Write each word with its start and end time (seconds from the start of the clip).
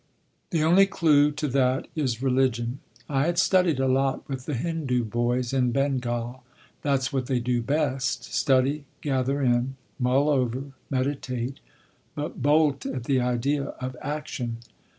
"The 0.49 0.63
only 0.63 0.87
clue 0.87 1.31
to 1.33 1.47
that 1.49 1.87
is 1.93 2.23
religion. 2.23 2.79
I 3.07 3.27
had 3.27 3.37
studied 3.37 3.79
a 3.79 3.87
lot 3.87 4.27
with 4.27 4.47
the 4.47 4.55
Hindu 4.55 5.03
boys 5.03 5.53
in 5.53 5.71
Bengal. 5.71 6.43
That’s 6.81 7.13
what 7.13 7.27
they 7.27 7.39
do 7.39 7.61
best—study, 7.61 8.85
gather 9.01 9.43
in, 9.43 9.75
mull 9.99 10.27
over, 10.27 10.73
meditate, 10.89 11.59
but 12.15 12.41
bolt 12.41 12.83
at 12.87 13.03
the 13.03 13.19
idea 13.21 13.65
of 13.79 13.95
action. 14.01 14.57